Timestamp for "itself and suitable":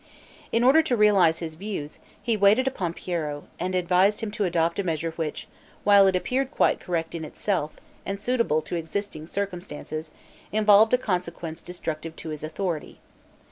7.23-8.63